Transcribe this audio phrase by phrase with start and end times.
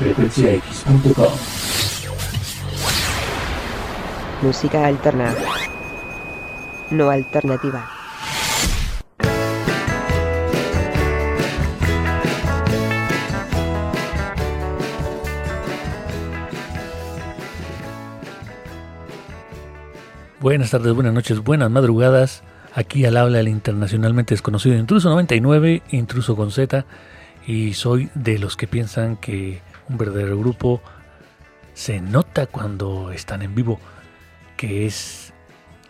[0.00, 1.32] frecuenciax.com.
[4.40, 5.34] Música alterna.
[6.90, 7.86] No alternativa.
[20.40, 22.42] Buenas tardes, buenas noches, buenas madrugadas.
[22.74, 26.86] Aquí al habla el internacionalmente desconocido Intruso 99, Intruso con Z,
[27.46, 29.60] y soy de los que piensan que
[29.90, 30.80] un verdadero grupo
[31.74, 33.80] se nota cuando están en vivo,
[34.56, 35.32] que es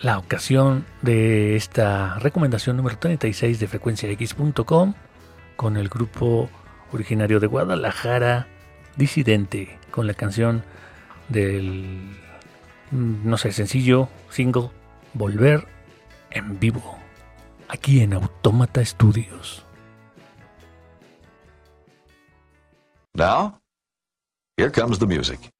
[0.01, 4.95] la ocasión de esta recomendación número 36 de frecuenciax.com
[5.57, 6.49] con el grupo
[6.93, 8.47] originario de Guadalajara,
[8.97, 10.65] Disidente, con la canción
[11.29, 12.17] del,
[12.91, 14.71] no sé, sencillo, single,
[15.13, 15.67] Volver
[16.30, 16.99] en vivo,
[17.69, 19.67] aquí en Autómata Studios.
[23.15, 23.60] Now,
[24.61, 25.60] here comes the music.